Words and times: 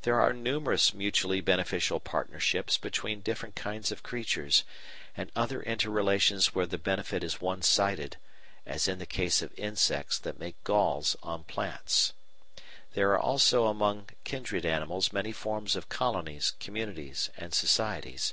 There 0.00 0.18
are 0.18 0.32
numerous 0.32 0.94
mutually 0.94 1.42
beneficial 1.42 2.00
partnerships 2.00 2.78
between 2.78 3.20
different 3.20 3.54
kinds 3.54 3.92
of 3.92 4.02
creatures, 4.02 4.64
and 5.14 5.30
other 5.36 5.60
inter 5.60 5.90
relations 5.90 6.54
where 6.54 6.64
the 6.64 6.78
benefit 6.78 7.22
is 7.22 7.42
one 7.42 7.60
sided, 7.60 8.16
as 8.64 8.88
in 8.88 8.98
the 8.98 9.04
case 9.04 9.42
of 9.42 9.52
insects 9.58 10.18
that 10.20 10.38
make 10.40 10.64
galls 10.64 11.16
on 11.22 11.44
plants. 11.44 12.14
There 12.94 13.10
are 13.10 13.20
also 13.20 13.66
among 13.66 14.08
kindred 14.24 14.64
animals 14.64 15.12
many 15.12 15.32
forms 15.32 15.76
of 15.76 15.90
colonies, 15.90 16.54
communities, 16.58 17.28
and 17.36 17.52
societies. 17.52 18.32